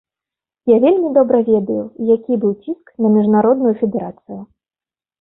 Я 0.71 0.77
вельмі 0.85 1.11
добра 1.17 1.43
ведаю, 1.51 1.83
якой 2.15 2.41
быў 2.47 2.57
ціск 2.63 2.85
на 3.07 3.15
міжнародную 3.21 3.79
федэрацыю. 3.87 4.45